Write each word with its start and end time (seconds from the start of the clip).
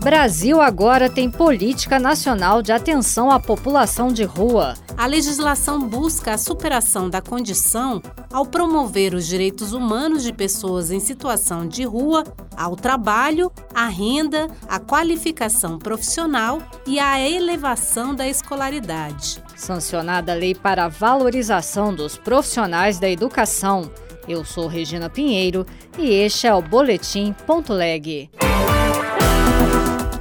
Brasil 0.00 0.62
agora 0.62 1.10
tem 1.10 1.30
política 1.30 1.98
nacional 1.98 2.62
de 2.62 2.72
atenção 2.72 3.30
à 3.30 3.38
população 3.38 4.08
de 4.08 4.24
rua. 4.24 4.72
A 4.96 5.04
legislação 5.04 5.86
busca 5.86 6.32
a 6.32 6.38
superação 6.38 7.10
da 7.10 7.20
condição 7.20 8.00
ao 8.32 8.46
promover 8.46 9.12
os 9.12 9.26
direitos 9.26 9.74
humanos 9.74 10.22
de 10.22 10.32
pessoas 10.32 10.90
em 10.90 10.98
situação 11.00 11.68
de 11.68 11.84
rua 11.84 12.24
ao 12.56 12.76
trabalho, 12.76 13.52
à 13.74 13.88
renda, 13.88 14.48
à 14.66 14.80
qualificação 14.80 15.78
profissional 15.78 16.62
e 16.86 16.98
à 16.98 17.20
elevação 17.20 18.14
da 18.14 18.26
escolaridade. 18.26 19.42
Sancionada 19.54 20.32
a 20.32 20.34
lei 20.34 20.54
para 20.54 20.86
a 20.86 20.88
valorização 20.88 21.94
dos 21.94 22.16
profissionais 22.16 22.98
da 22.98 23.08
educação. 23.08 23.90
Eu 24.26 24.46
sou 24.46 24.66
Regina 24.66 25.10
Pinheiro 25.10 25.66
e 25.98 26.10
este 26.10 26.46
é 26.46 26.54
o 26.54 26.62
Boletim 26.62 27.34
Ponto 27.46 27.74
Leg. 27.74 28.30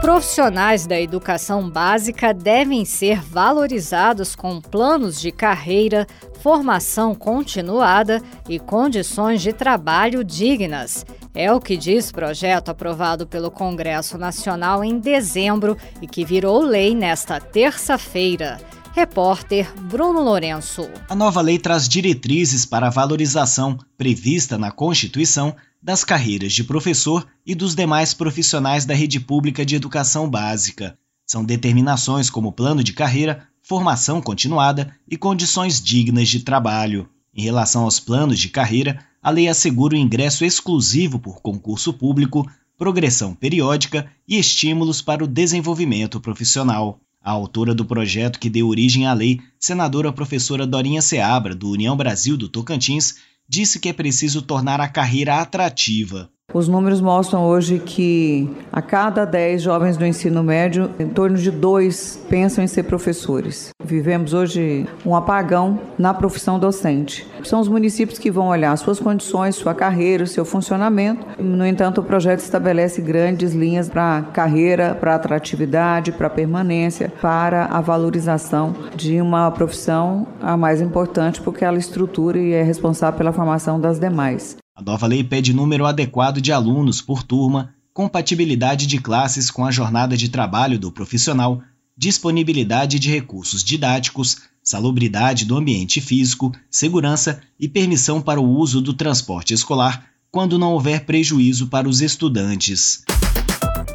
Profissionais 0.00 0.86
da 0.86 0.98
educação 0.98 1.68
básica 1.68 2.32
devem 2.32 2.86
ser 2.86 3.20
valorizados 3.20 4.34
com 4.34 4.62
planos 4.62 5.20
de 5.20 5.30
carreira, 5.30 6.06
formação 6.40 7.14
continuada 7.14 8.22
e 8.48 8.58
condições 8.58 9.42
de 9.42 9.52
trabalho 9.52 10.24
dignas. 10.24 11.04
É 11.34 11.50
o 11.50 11.58
que 11.58 11.78
diz 11.78 12.12
projeto 12.12 12.68
aprovado 12.68 13.26
pelo 13.26 13.50
Congresso 13.50 14.18
Nacional 14.18 14.84
em 14.84 14.98
dezembro 14.98 15.78
e 16.02 16.06
que 16.06 16.26
virou 16.26 16.62
lei 16.62 16.94
nesta 16.94 17.40
terça-feira. 17.40 18.60
Repórter 18.94 19.72
Bruno 19.80 20.20
Lourenço. 20.20 20.90
A 21.08 21.14
nova 21.14 21.40
lei 21.40 21.58
traz 21.58 21.88
diretrizes 21.88 22.66
para 22.66 22.88
a 22.88 22.90
valorização 22.90 23.78
prevista 23.96 24.58
na 24.58 24.70
Constituição 24.70 25.56
das 25.82 26.04
carreiras 26.04 26.52
de 26.52 26.64
professor 26.64 27.26
e 27.46 27.54
dos 27.54 27.74
demais 27.74 28.12
profissionais 28.12 28.84
da 28.84 28.92
rede 28.92 29.18
pública 29.18 29.64
de 29.64 29.74
educação 29.74 30.28
básica. 30.28 30.98
São 31.26 31.42
determinações 31.42 32.28
como 32.28 32.52
plano 32.52 32.84
de 32.84 32.92
carreira, 32.92 33.48
formação 33.62 34.20
continuada 34.20 34.94
e 35.08 35.16
condições 35.16 35.80
dignas 35.80 36.28
de 36.28 36.40
trabalho. 36.40 37.08
Em 37.34 37.42
relação 37.42 37.84
aos 37.84 37.98
planos 37.98 38.38
de 38.38 38.50
carreira, 38.50 39.02
a 39.22 39.30
lei 39.30 39.46
assegura 39.46 39.94
o 39.94 39.98
ingresso 39.98 40.44
exclusivo 40.44 41.18
por 41.18 41.40
concurso 41.40 41.92
público, 41.92 42.50
progressão 42.76 43.34
periódica 43.34 44.10
e 44.26 44.36
estímulos 44.36 45.00
para 45.00 45.22
o 45.22 45.28
desenvolvimento 45.28 46.20
profissional. 46.20 46.98
A 47.22 47.30
autora 47.30 47.72
do 47.72 47.84
projeto 47.84 48.40
que 48.40 48.50
deu 48.50 48.66
origem 48.66 49.06
à 49.06 49.12
lei, 49.12 49.40
senadora 49.60 50.12
professora 50.12 50.66
Dorinha 50.66 51.00
Seabra, 51.00 51.54
do 51.54 51.70
União 51.70 51.96
Brasil 51.96 52.36
do 52.36 52.48
Tocantins, 52.48 53.14
disse 53.48 53.78
que 53.78 53.88
é 53.88 53.92
preciso 53.92 54.42
tornar 54.42 54.80
a 54.80 54.88
carreira 54.88 55.40
atrativa. 55.40 56.28
Os 56.54 56.68
números 56.68 57.00
mostram 57.00 57.46
hoje 57.46 57.78
que 57.78 58.50
a 58.70 58.82
cada 58.82 59.24
10 59.24 59.62
jovens 59.62 59.96
do 59.96 60.04
ensino 60.04 60.42
médio, 60.42 60.90
em 60.98 61.08
torno 61.08 61.36
de 61.36 61.50
dois 61.50 62.20
pensam 62.28 62.62
em 62.62 62.66
ser 62.66 62.82
professores. 62.82 63.70
Vivemos 63.82 64.34
hoje 64.34 64.86
um 65.04 65.14
apagão 65.14 65.78
na 65.98 66.12
profissão 66.12 66.58
docente. 66.58 67.26
São 67.42 67.58
os 67.58 67.68
municípios 67.68 68.18
que 68.18 68.30
vão 68.30 68.48
olhar 68.48 68.76
suas 68.76 69.00
condições, 69.00 69.56
sua 69.56 69.74
carreira, 69.74 70.26
seu 70.26 70.44
funcionamento. 70.44 71.26
No 71.42 71.66
entanto, 71.66 72.02
o 72.02 72.04
projeto 72.04 72.40
estabelece 72.40 73.00
grandes 73.00 73.54
linhas 73.54 73.88
para 73.88 74.22
carreira, 74.32 74.94
para 74.94 75.14
atratividade, 75.14 76.12
para 76.12 76.28
permanência, 76.28 77.10
para 77.20 77.64
a 77.64 77.80
valorização 77.80 78.74
de 78.94 79.20
uma 79.20 79.50
profissão 79.50 80.26
a 80.40 80.56
mais 80.56 80.82
importante, 80.82 81.40
porque 81.40 81.64
ela 81.64 81.78
estrutura 81.78 82.38
e 82.38 82.52
é 82.52 82.62
responsável 82.62 83.16
pela 83.16 83.32
formação 83.32 83.80
das 83.80 83.98
demais. 83.98 84.61
A 84.82 84.84
nova 84.84 85.06
lei 85.06 85.22
pede 85.22 85.52
número 85.52 85.86
adequado 85.86 86.40
de 86.40 86.50
alunos 86.50 87.00
por 87.00 87.22
turma, 87.22 87.72
compatibilidade 87.94 88.84
de 88.84 88.98
classes 88.98 89.48
com 89.48 89.64
a 89.64 89.70
jornada 89.70 90.16
de 90.16 90.28
trabalho 90.28 90.76
do 90.76 90.90
profissional, 90.90 91.62
disponibilidade 91.96 92.98
de 92.98 93.08
recursos 93.08 93.62
didáticos, 93.62 94.38
salubridade 94.60 95.44
do 95.44 95.56
ambiente 95.56 96.00
físico, 96.00 96.50
segurança 96.68 97.40
e 97.60 97.68
permissão 97.68 98.20
para 98.20 98.40
o 98.40 98.56
uso 98.58 98.80
do 98.80 98.92
transporte 98.92 99.54
escolar 99.54 100.04
quando 100.32 100.58
não 100.58 100.72
houver 100.72 101.04
prejuízo 101.04 101.68
para 101.68 101.88
os 101.88 102.00
estudantes. 102.00 103.04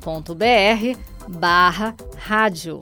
barra 1.29 1.95
rádio. 2.17 2.81